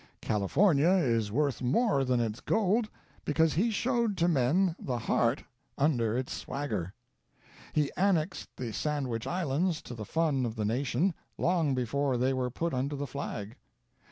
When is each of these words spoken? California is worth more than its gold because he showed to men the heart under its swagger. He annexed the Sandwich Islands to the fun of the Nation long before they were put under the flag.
California 0.19 0.89
is 0.89 1.31
worth 1.31 1.61
more 1.61 2.03
than 2.03 2.19
its 2.19 2.39
gold 2.39 2.89
because 3.23 3.53
he 3.53 3.69
showed 3.69 4.17
to 4.17 4.27
men 4.27 4.75
the 4.79 4.97
heart 4.97 5.43
under 5.77 6.17
its 6.17 6.33
swagger. 6.33 6.95
He 7.71 7.91
annexed 7.95 8.49
the 8.57 8.73
Sandwich 8.73 9.27
Islands 9.27 9.79
to 9.83 9.93
the 9.93 10.03
fun 10.03 10.43
of 10.43 10.55
the 10.55 10.65
Nation 10.65 11.13
long 11.37 11.75
before 11.75 12.17
they 12.17 12.33
were 12.33 12.49
put 12.49 12.73
under 12.73 12.95
the 12.95 13.05
flag. 13.05 13.57